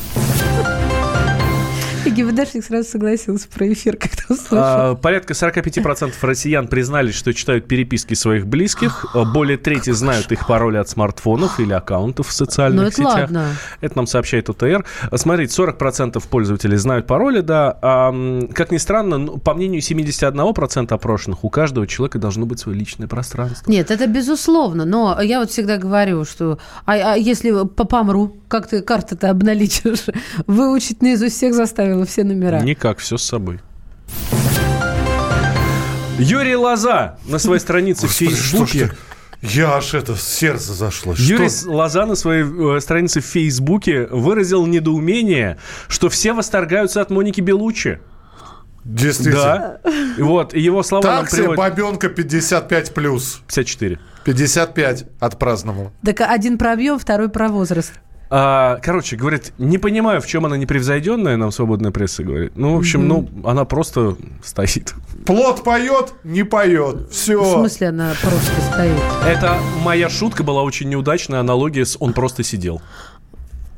[2.10, 4.58] ГИБДшник сразу согласился про эфир, когда услышал.
[4.60, 9.06] А, Порядка 45% россиян признались, что читают переписки своих близких.
[9.14, 13.14] А, Более трети знают их пароли от смартфонов или аккаунтов в социальных Ну, это сетях.
[13.14, 13.48] ладно.
[13.82, 14.86] Это нам сообщает УТР.
[15.10, 17.78] А, Смотрите, 40% пользователей знают пароли, да.
[17.82, 18.14] А,
[18.54, 23.08] как ни странно, ну, по мнению 71% опрошенных, у каждого человека должно быть свое личное
[23.08, 23.70] пространство.
[23.72, 28.68] Нет, это безусловно, но я вот всегда говорю, что а, а если по- помру, как
[28.68, 30.06] ты карты-то обналичишь?
[30.48, 31.54] Выучить наизусть всех
[31.92, 32.62] заставила, все номера.
[32.62, 33.60] Никак, все с собой.
[36.20, 38.92] Юрий Лоза на своей странице в Фейсбуке.
[39.42, 41.16] Я аж это, сердце зашло.
[41.18, 41.72] Юрий Что?
[41.72, 47.98] Лоза на своей э, странице в Фейсбуке выразил недоумение, что все восторгаются от Моники Белучи.
[48.86, 49.80] Действительно.
[49.84, 49.92] Да.
[50.20, 51.58] Вот, и его слова нам Такси, приводят...
[51.58, 53.42] бабенка 55 плюс.
[53.48, 54.00] 54.
[54.26, 55.92] 55 отпраздновал.
[56.06, 57.94] Так один про объем, второй про возраст.
[58.34, 62.54] А, короче, говорит, не понимаю, в чем она непревзойденная, нам свободная пресса говорит.
[62.56, 64.94] Ну, в общем, ну, она просто стоит.
[65.26, 67.12] Плод поет, не поет.
[67.12, 67.44] Все.
[67.44, 69.02] В смысле она просто стоит?
[69.28, 72.82] Это моя шутка была очень неудачная, аналогия с «он просто сидел».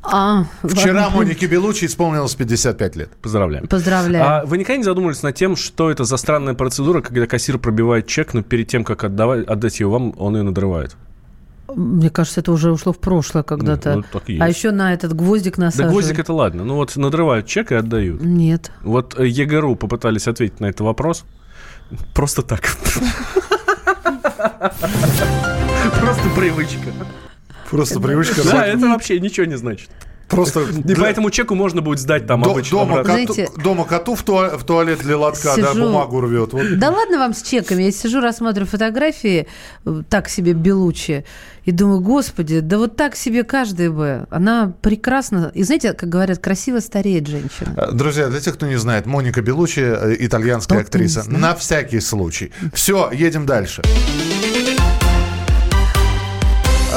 [0.04, 3.10] А, Вчера Монике Белучи исполнилось 55 лет.
[3.20, 3.66] Поздравляем.
[3.66, 4.24] Поздравляю.
[4.24, 8.06] А вы никогда не задумывались над тем, что это за странная процедура, когда кассир пробивает
[8.06, 10.94] чек, но перед тем, как отдавать, отдать его вам, он ее надрывает?
[11.68, 13.94] Мне кажется, это уже ушло в прошлое когда-то.
[13.94, 15.92] Ну, ну, так и а еще на этот гвоздик Да насаживают.
[15.92, 16.64] гвоздик это ладно.
[16.64, 18.22] Ну вот надрывают чек и отдают.
[18.22, 18.70] Нет.
[18.82, 21.24] Вот э, ЕГРУ попытались ответить на этот вопрос.
[22.12, 22.62] Просто так.
[26.00, 26.92] Просто привычка.
[27.70, 28.42] Просто привычка.
[28.44, 29.90] Да, это вообще ничего не значит.
[30.34, 34.14] Просто И по этому чеку можно будет сдать там обычно дома, коту, Знаете, дома коту
[34.14, 36.52] в, туа- в туалет для лотка, да, бумагу рвет.
[36.52, 36.78] Вот.
[36.78, 37.84] Да ладно вам с чеками.
[37.84, 39.46] Я сижу, рассматриваю фотографии,
[39.84, 41.24] э, так себе Белучи,
[41.64, 44.26] и думаю, господи, да вот так себе каждый бы.
[44.30, 45.50] Она прекрасно...
[45.54, 47.74] И знаете, как говорят, красиво стареет женщина.
[47.76, 51.24] Э, Друзья, для тех, кто не знает, Моника Белучи, э, итальянская Тот актриса.
[51.28, 52.52] На всякий случай.
[52.72, 53.82] Все, едем дальше.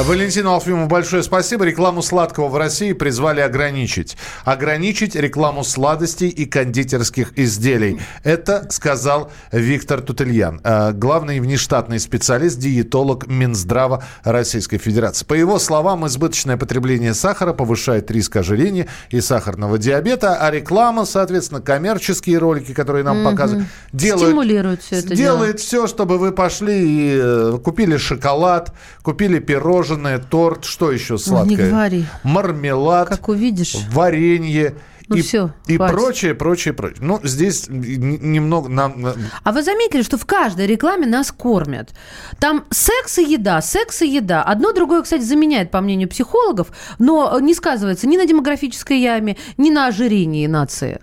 [0.04, 1.66] Валентину Алфимову большое спасибо.
[1.66, 4.16] Рекламу сладкого в России призвали ограничить.
[4.46, 8.00] Ограничить рекламу сладостей и кондитерских изделий.
[8.24, 15.26] Это сказал Виктор Тутельян, э, главный внештатный специалист, диетолог Минздрава Российской Федерации.
[15.26, 21.60] По его словам, избыточное потребление сахара повышает риск ожирения и сахарного диабета, а реклама, соответственно,
[21.60, 25.18] коммерческие ролики, которые нам показывают, делают, Стимулирует все это дело.
[25.18, 29.87] делает все, чтобы вы пошли и э, купили шоколад, купили пирожное,
[30.30, 31.50] торт, что еще сладкое?
[31.50, 32.06] не говори.
[32.24, 33.76] Мармелад, Как увидишь.
[33.92, 34.76] варенье.
[35.10, 35.96] Ну и, всё, и хватит.
[35.96, 36.98] прочее, прочее, прочее.
[37.00, 39.14] Ну, здесь немного нам...
[39.42, 41.92] А вы заметили, что в каждой рекламе нас кормят?
[42.40, 44.44] Там секс и еда, секс и еда.
[44.44, 46.68] Одно другое, кстати, заменяет, по мнению психологов,
[47.00, 51.00] но не сказывается ни на демографической яме, ни на ожирении нации.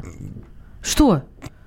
[0.83, 1.23] Что?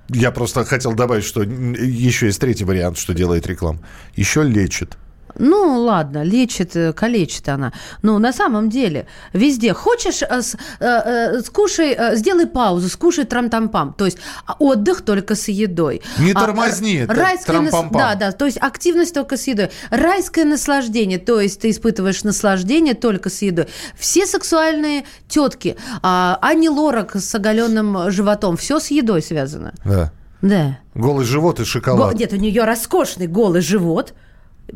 [0.08, 3.80] Я просто хотел добавить, что еще есть третий вариант, что делает реклама.
[4.14, 4.96] Еще лечит.
[5.38, 7.72] Ну, ладно, лечит, э, калечит она.
[8.02, 9.72] Но на самом деле, везде.
[9.72, 10.40] Хочешь, э,
[10.80, 13.94] э, скушай, сделай паузу, скушай трам-там-пам.
[13.94, 16.02] То есть а, отдых только с едой.
[16.18, 17.74] Не А, тормозни, это райское нас-.
[17.92, 19.70] Да, да, то есть активность только с едой.
[19.90, 23.66] Райское наслаждение, то есть ты испытываешь наслаждение только с едой.
[23.96, 29.72] Все сексуальные тетки, а, Ани Лорак с оголенным животом, все с едой связано.
[29.84, 30.12] Да.
[30.40, 30.78] Да.
[30.94, 32.12] Голый живот и шоколад.
[32.12, 34.14] Го- Нет, у нее роскошный голый живот,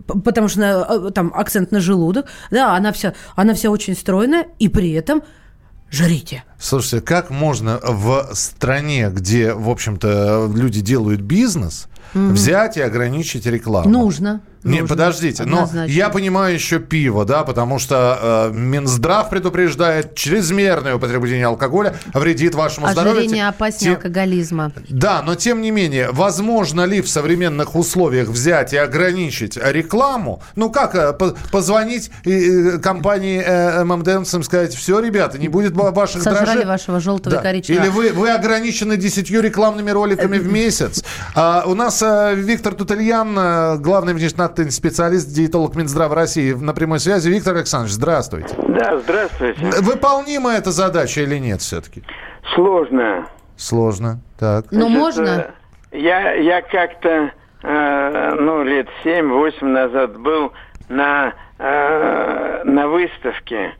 [0.06, 0.62] потому что
[1.08, 2.26] э, там акцент на желудок.
[2.50, 5.22] Да, она вся, она вся очень стройная, и при этом
[5.90, 6.44] жрите.
[6.58, 13.88] Слушайте, как можно в стране, где, в общем-то, люди делают бизнес, взять и ограничить рекламу?
[13.88, 14.40] Нужно.
[14.64, 15.92] Не, нужно, подождите, но однозначно.
[15.92, 22.86] я понимаю еще пиво, да, потому что э, Минздрав предупреждает, чрезмерное употребление алкоголя вредит вашему
[22.92, 23.22] здоровью.
[23.22, 24.70] Ожирение опаснее те- алкоголизма.
[24.88, 30.40] Да, но тем не менее, возможно ли в современных условиях взять и ограничить рекламу?
[30.54, 35.48] Ну как, э, по- позвонить э, э, компании э, ММДМС и сказать, все, ребята, не
[35.48, 36.66] будет ва- ваших Сожрали дрожжей».
[36.66, 37.42] вашего желтого и Да.
[37.42, 37.82] коричневого.
[37.84, 41.02] Или вы, вы ограничены десятью рекламными роликами в месяц.
[41.34, 47.00] А, у нас э, Виктор Тутельян, э, главный внештатный специалист, диетолог Минздрава России на прямой
[47.00, 47.28] связи.
[47.28, 48.54] Виктор Александрович, здравствуйте.
[48.68, 49.60] Да, здравствуйте.
[49.82, 52.02] Выполнима эта задача или нет все-таки?
[52.54, 53.26] Сложно.
[53.56, 54.20] Сложно.
[54.38, 54.66] Так.
[54.70, 55.28] Но Значит, можно?
[55.90, 60.52] э, Я, я как-то, э, ну, лет 7-8 назад был
[60.88, 63.74] на, э, на выставке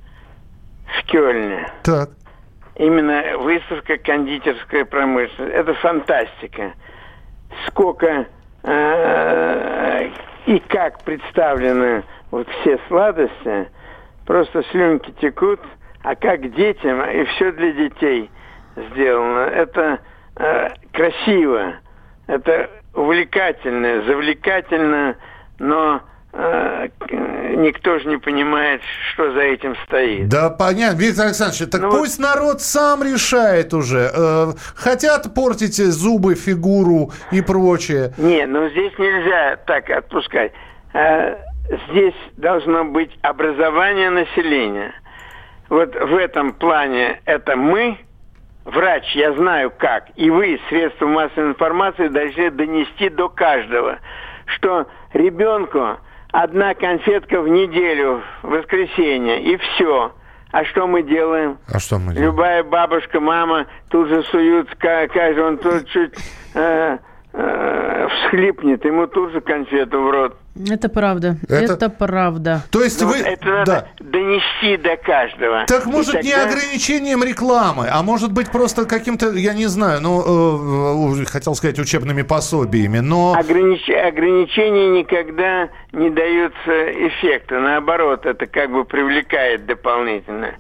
[1.01, 1.67] в Кёльне.
[1.85, 2.11] Так.
[2.77, 5.55] Именно выставка кондитерская промышленность.
[5.55, 6.73] Это фантастика.
[7.67, 8.27] Сколько
[8.63, 10.09] э,
[10.47, 13.69] и как представлены вот все сладости,
[14.27, 15.61] просто слюнки текут,
[16.03, 18.31] а как детям, и все для детей
[18.77, 19.41] сделано.
[19.41, 19.99] Это
[20.37, 21.75] э, красиво,
[22.27, 25.17] это увлекательно, завлекательно,
[25.59, 26.01] но
[26.33, 26.89] э,
[27.57, 28.81] никто же не понимает,
[29.13, 30.29] что за этим стоит.
[30.29, 30.99] Да, понятно.
[30.99, 34.11] Виктор Александрович, так Ну вот- пусть народ сам решает уже.
[34.15, 38.13] Э, хотят портить зубы, фигуру и прочее.
[38.19, 40.53] Не, ну здесь нельзя так отпускать.
[40.95, 41.37] Э,
[41.91, 44.93] Здесь должно быть образование населения.
[45.71, 47.99] Вот в этом плане это мы,
[48.65, 54.01] врач, я знаю как, и вы, средства массовой информации, должны донести до каждого,
[54.47, 55.99] что ребенку
[56.33, 60.13] одна конфетка в неделю, в воскресенье, и все.
[60.51, 61.59] А что мы делаем?
[61.73, 62.31] А что мы делаем?
[62.31, 66.13] Любая бабушка, мама тут же суют ка- каждый, он тут чуть
[66.55, 66.99] э,
[67.33, 70.37] э, всхлипнет, ему тут же конфету в рот.
[70.71, 71.37] Это правда.
[71.49, 72.63] Это, это правда.
[72.71, 73.17] То есть Но вы...
[73.19, 74.05] Это надо да.
[74.05, 75.65] донести до каждого.
[75.67, 76.29] Так может тогда...
[76.29, 81.79] не ограничением рекламы, а может быть просто каким-то, я не знаю, ну, э, хотел сказать
[81.79, 83.35] учебными пособиями, но...
[83.39, 83.89] Огранич...
[83.89, 87.59] Ограничения никогда не даются эффекта.
[87.59, 90.55] Наоборот, это как бы привлекает дополнительно.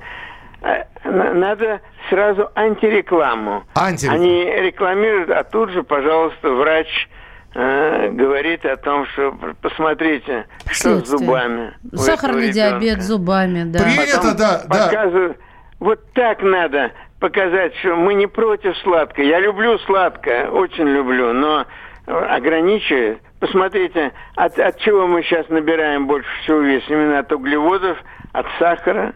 [0.63, 3.65] А, надо сразу антирекламу.
[3.75, 4.23] Антирекламу.
[4.23, 7.09] Они рекламируют, а тут же, пожалуйста, врач
[7.55, 11.75] э, говорит о том, что посмотрите, что с зубами.
[11.95, 13.81] Сахарный диабет, зубами, да.
[13.81, 15.45] Принято, Потом да, показывают, да.
[15.81, 19.25] Вот так надо показать, что мы не против сладкого.
[19.25, 21.67] Я люблю сладкое, очень люблю, но
[22.07, 23.21] ограничивает.
[23.41, 26.85] Посмотрите, от, от чего мы сейчас набираем больше всего вес?
[26.89, 27.99] Именно от углеводов,
[28.33, 29.15] от сахара.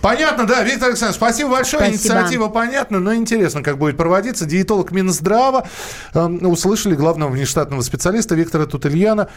[0.00, 1.88] Понятно, да, Виктор Александрович, спасибо большое.
[1.88, 2.14] Спасибо.
[2.14, 4.46] Инициатива понятна, но интересно, как будет проводиться.
[4.46, 5.66] Диетолог Минздрава.
[6.14, 9.28] Э, услышали главного внештатного специалиста Виктора Тутельяна.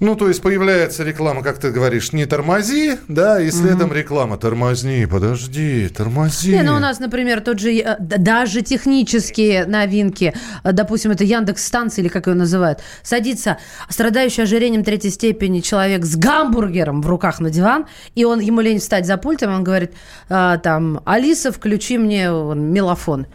[0.00, 3.96] Ну, то есть появляется реклама, как ты говоришь, не тормози, да, и следом mm-hmm.
[3.96, 6.52] реклама тормозни, подожди, тормози.
[6.52, 11.66] Не, ну у нас, например, тот же, э, даже технические новинки, э, допустим, это Яндекс
[11.66, 13.58] станция или как ее называют, садится
[13.88, 18.78] страдающий ожирением третьей степени человек с гамбургером в руках на диван, и он ему лень
[18.78, 19.94] встать за пультом, он говорит,
[20.28, 23.26] а, там, Алиса, включи мне мелофон.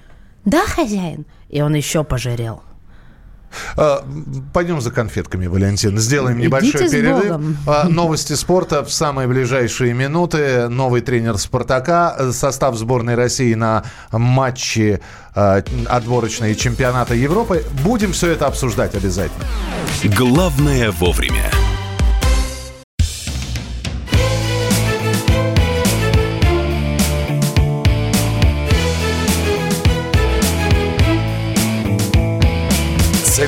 [0.45, 1.25] Да, хозяин?
[1.49, 2.63] И он еще пожирел.
[3.77, 4.05] А,
[4.53, 5.97] пойдем за конфетками, Валентин.
[5.97, 7.57] Сделаем небольшой Идите перерыв.
[7.67, 10.67] А, новости спорта в самые ближайшие минуты.
[10.69, 12.31] Новый тренер «Спартака».
[12.31, 15.01] Состав сборной России на матче
[15.35, 17.63] а, отборочные чемпионата Европы.
[17.83, 19.45] Будем все это обсуждать обязательно.
[20.03, 21.49] Главное вовремя.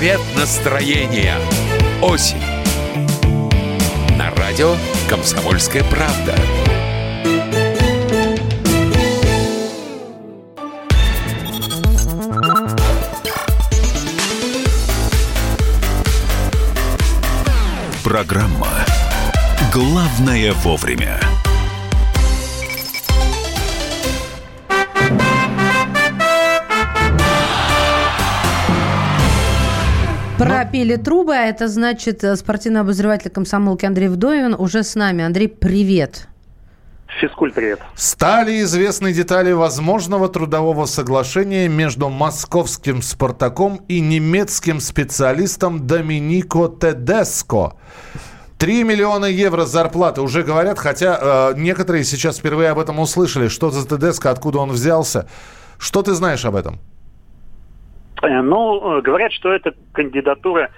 [0.06, 1.34] Цвет настроения.
[2.00, 2.38] Осень.
[4.16, 4.76] На радио
[5.10, 6.36] «Комсомольская правда».
[18.04, 18.86] Программа
[19.74, 21.20] «Главное вовремя».
[30.38, 35.24] Пропили трубы, а это значит э, спортивный обозреватель комсомолки Андрей Вдовин уже с нами.
[35.24, 36.28] Андрей, привет.
[37.22, 37.80] Физкуль, привет.
[37.96, 47.76] Стали известны детали возможного трудового соглашения между московским «Спартаком» и немецким специалистом Доминико Тедеско.
[48.58, 53.48] Три миллиона евро зарплаты уже говорят, хотя э, некоторые сейчас впервые об этом услышали.
[53.48, 55.30] Что за Тедеско, откуда он взялся?
[55.78, 56.82] Что ты знаешь об этом?
[58.22, 60.70] Э, ну, э, говорят, что это кандидатура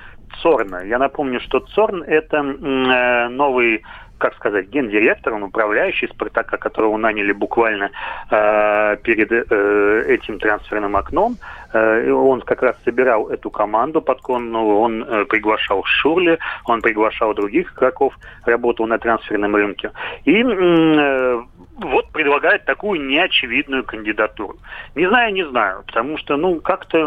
[0.41, 0.83] Цорна.
[0.83, 3.83] Я напомню, что Цорн это э, новый
[4.17, 7.91] как сказать, гендиректор, он управляющий Спартака, которого наняли буквально
[8.31, 11.37] э, перед э, этим трансферным окном.
[11.73, 17.73] Э, он как раз собирал эту команду подконную, он э, приглашал Шурли, он приглашал других
[17.73, 18.13] игроков,
[18.45, 19.91] работал на трансферном рынке.
[20.25, 21.41] И э,
[21.77, 24.57] вот предлагает такую неочевидную кандидатуру.
[24.95, 26.97] Не знаю, не знаю, потому что, ну, как-то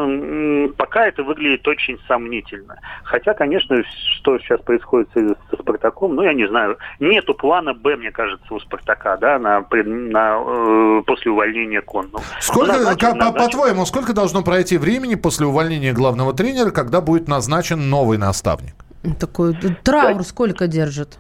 [0.77, 2.79] пока это выглядит очень сомнительно.
[3.03, 3.83] Хотя, конечно,
[4.17, 8.61] что сейчас происходит со Спартаком, ну, я не знаю, нету плана Б, мне кажется, у
[8.61, 12.21] Спартака, да, на, на, э, после увольнения Конну.
[12.41, 17.89] Сколько, назначен, как, по-твоему, сколько должно пройти времени после увольнения главного тренера, когда будет назначен
[17.89, 18.75] новый наставник?
[19.21, 20.23] Такой траур да.
[20.25, 21.19] сколько держит?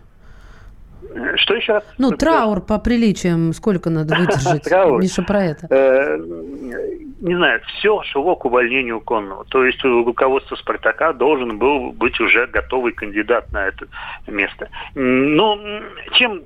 [1.36, 1.84] Что еще раз?
[1.96, 4.62] Ну, траур по приличиям сколько надо выдержать?
[4.68, 5.00] Траур.
[5.00, 5.66] Миша про это.
[5.70, 6.18] Э,
[7.20, 9.44] не знаю, все шло к увольнению Конного.
[9.44, 13.86] То есть руководство «Спартака» должен был быть уже готовый кандидат на это
[14.26, 14.68] место.
[14.96, 15.56] Но
[16.14, 16.42] чем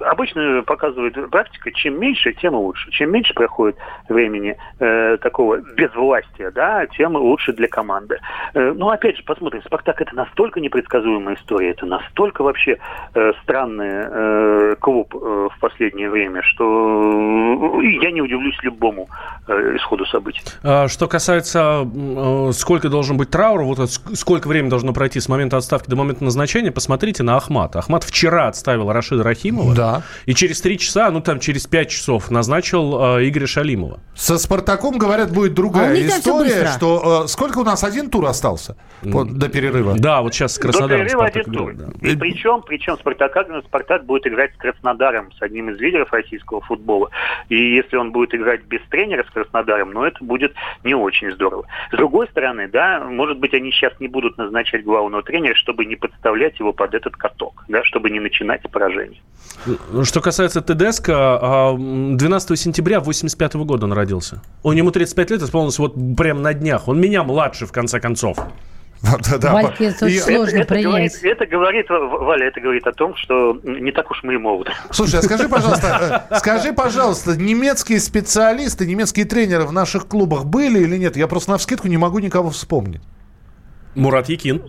[0.00, 2.90] обычно показывает практика, чем меньше, тем лучше.
[2.90, 3.76] Чем меньше проходит
[4.08, 8.18] времени э, такого безвластия, да, тем лучше для команды.
[8.54, 12.78] Э, ну, опять же, посмотрим, «Спартак» это настолько непредсказуемая история, это настолько вообще
[13.14, 19.08] э, странный э, клуб э, в последнее время, что э, я не удивлюсь любому
[19.48, 20.42] э, исходу событий.
[20.62, 25.56] А, что касается, э, сколько должен быть траур, вот сколько времени должно пройти с момента
[25.56, 27.78] отставки до момента назначения, посмотрите на Ахмата.
[27.78, 29.74] Ахмат вчера отставил Рашида Рахимова.
[29.74, 30.02] Да Да.
[30.26, 34.00] И через три часа, ну там через пять часов назначил э, Игоря Шалимова.
[34.14, 38.76] Со «Спартаком», говорят, будет другая а история, что э, сколько у нас один тур остался
[39.12, 39.94] по, до перерыва?
[39.98, 40.98] Да, вот сейчас с Краснодаром.
[40.98, 41.74] До перерыва один тур.
[41.74, 42.08] Да.
[42.08, 47.10] И причем, причем Спартак, Спартак будет играть с Краснодаром, с одним из лидеров российского футбола.
[47.48, 51.66] И если он будет играть без тренера с Краснодаром, ну это будет не очень здорово.
[51.92, 55.96] С другой стороны, да, может быть, они сейчас не будут назначать главного тренера, чтобы не
[55.96, 59.22] подставлять его под этот каток, да, чтобы не начинать с поражений.
[60.04, 64.42] Что касается Тедеско, 12 а, сентября 85 года он родился.
[64.62, 66.88] Он ему 35 лет исполнилось вот прямо на днях.
[66.88, 68.38] Он меня младше, в конце концов.
[69.02, 69.52] Да, да.
[69.52, 71.14] Вальке это очень сложно это, принять.
[71.22, 74.38] Это говорит, это говорит, Валя, это говорит о том, что не так уж мы и
[74.38, 74.72] молоды.
[74.90, 80.80] Слушай, а скажи, пожалуйста, э, скажи, пожалуйста, немецкие специалисты, немецкие тренеры в наших клубах были
[80.80, 81.16] или нет?
[81.16, 83.02] Я просто на вскидку не могу никого вспомнить.
[83.94, 84.62] Мурат Якин.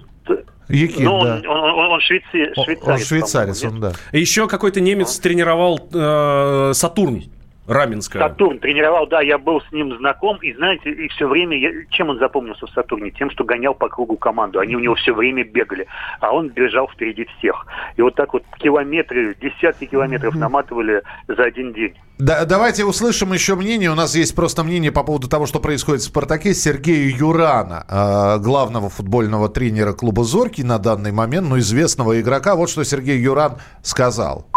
[0.69, 1.35] Якин, ну, да.
[1.35, 2.57] он, он, он швейцарец.
[2.57, 3.93] Он швейцарец, он, да.
[4.11, 7.23] Еще какой-то немец тренировал э, Сатурн.
[7.67, 8.21] Раменская.
[8.21, 12.09] Сатурн тренировал, да, я был с ним знаком, и знаете, и все время, я, чем
[12.09, 13.11] он запомнился в Сатурне?
[13.11, 15.85] Тем, что гонял по кругу команду, они у него все время бегали,
[16.21, 17.67] а он бежал впереди всех.
[17.97, 21.93] И вот так вот километры, десятки километров наматывали за один день.
[22.19, 23.91] Да, давайте услышим еще мнение.
[23.91, 28.43] У нас есть просто мнение по поводу того, что происходит в «Спартаке» Сергея Юрана, э,
[28.43, 32.55] главного футбольного тренера клуба «Зорки» на данный момент, но известного игрока.
[32.55, 34.47] Вот что Сергей Юран сказал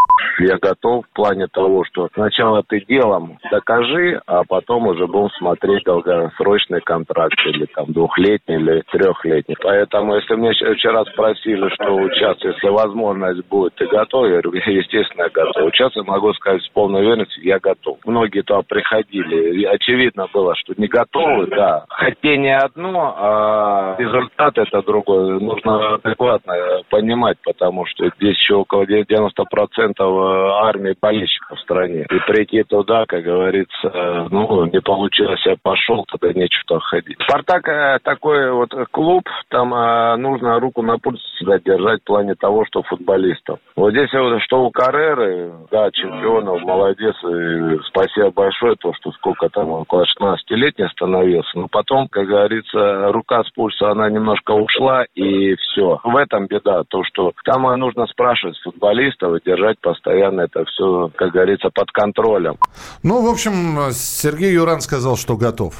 [0.42, 5.84] я готов в плане того, что сначала ты делом докажи, а потом уже будем смотреть
[5.84, 9.56] долгосрочный контракт или там двухлетний или трехлетний.
[9.62, 14.26] Поэтому, если мне вчера спросили, что участвовать, если возможность будет, ты готов?
[14.26, 15.64] Я говорю, естественно, я готов.
[15.64, 17.98] Участвовать могу сказать с полной уверенностью, я готов.
[18.04, 21.84] Многие туда приходили, и очевидно было, что не готовы, да.
[21.88, 25.38] Хотение одно, а результат это другое.
[25.38, 26.54] Нужно адекватно
[26.88, 32.06] понимать, потому что здесь еще около 90% армии болельщиков в стране.
[32.10, 37.18] И прийти туда, как говорится, ну, не получилось, я пошел, тогда нечего ходить.
[37.22, 42.34] «Спартак» э, такой вот клуб, там э, нужно руку на пульс всегда держать в плане
[42.34, 43.58] того, что футболистов.
[43.76, 49.48] Вот здесь вот, что у Карреры, да, чемпионов, молодец, и спасибо большое, то, что сколько
[49.48, 51.50] там, около 16-летний становился.
[51.54, 56.00] Но потом, как говорится, рука с пульса, она немножко ушла, и все.
[56.04, 61.10] В этом беда, то, что там нужно спрашивать футболистов и держать постоянно постоянно это все,
[61.16, 62.56] как говорится, под контролем.
[63.02, 65.74] Ну, в общем, Сергей Юран сказал, что готов.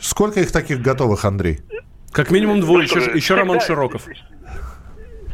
[0.00, 1.60] Сколько их таких готовых, Андрей?
[2.12, 4.02] Как минимум двое, еще, еще Роман Широков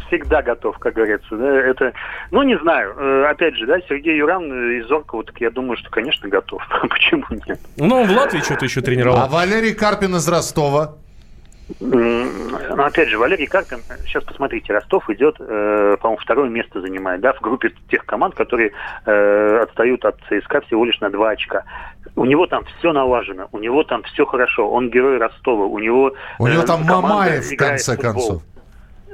[0.08, 1.36] всегда готов, как говорится.
[1.36, 1.92] Да, это,
[2.30, 2.94] ну, не знаю.
[2.96, 4.44] Э, опять же, да, Сергей Юран
[4.78, 6.62] из Зоркова, так я думаю, что, конечно, готов.
[6.88, 7.58] Почему нет?
[7.76, 9.18] Ну, в Латвии что-то еще тренировал.
[9.18, 10.94] А Валерий Карпин из Ростова?
[11.80, 17.32] Но опять же, Валерий Карпин, сейчас посмотрите, Ростов идет, э, по-моему, второе место занимает, да,
[17.32, 18.70] в группе тех команд, которые
[19.04, 21.64] э, отстают от ЦСКА всего лишь на два очка.
[22.14, 26.12] У него там все налажено, у него там все хорошо, он герой Ростова, у него...
[26.38, 28.42] У него э, там Мамаев, в конце концов.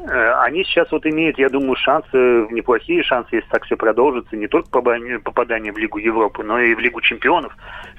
[0.05, 2.16] Э, они сейчас вот имеют, я думаю, шансы,
[2.50, 6.80] неплохие шансы, если так все продолжится, не только попадание в Лигу Европы, но и в
[6.80, 7.57] Лигу Чемпионов.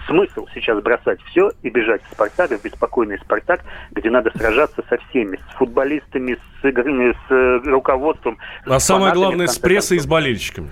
[0.08, 4.98] Смысл сейчас бросать все и бежать в «Спартак», в беспокойный «Спартак», где надо сражаться со
[4.98, 8.38] всеми, с футболистами, с, с э, руководством.
[8.66, 10.70] А самое главное, с прессой и с болельщиками.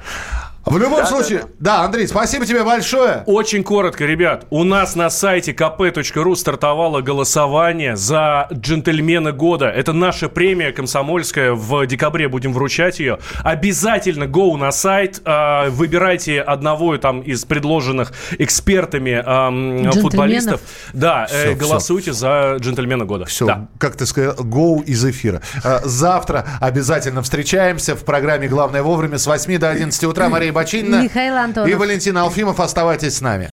[0.65, 1.77] В любом да, случае, да, да.
[1.77, 3.23] да, Андрей, спасибо тебе большое.
[3.25, 4.45] Очень коротко, ребят.
[4.51, 9.65] У нас на сайте kp.ru стартовало голосование за джентльмена года.
[9.65, 11.53] Это наша премия комсомольская.
[11.53, 13.17] В декабре будем вручать ее.
[13.43, 20.61] Обязательно go на сайт, э, выбирайте одного там из предложенных экспертами э, футболистов.
[20.93, 22.19] Да, все, э, голосуйте все.
[22.19, 23.25] за джентльмена года.
[23.25, 23.67] Все, да.
[23.79, 25.41] как ты сказал, go из эфира.
[25.63, 30.29] Э, завтра обязательно встречаемся в программе «Главное вовремя» с 8 до 11 утра.
[30.29, 31.69] Мария Мария Бочинина Михаил Антонов.
[31.69, 32.59] и Валентина Алфимов.
[32.59, 33.49] Оставайтесь с нами.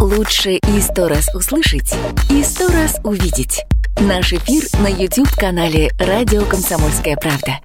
[0.00, 1.94] Лучше и сто раз услышать,
[2.30, 3.64] и сто раз увидеть.
[3.98, 7.60] Наш эфир на YouTube-канале «Радио Комсомольская правда».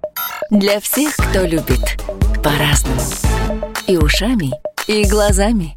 [0.52, 1.98] Для всех, кто любит
[2.44, 3.02] по-разному.
[3.88, 4.52] И ушами,
[4.88, 5.76] и глазами.